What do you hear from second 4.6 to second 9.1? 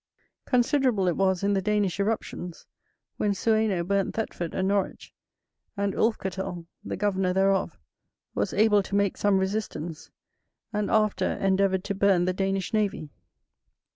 Norwich, and Ulfketel, the governor thereof, was able to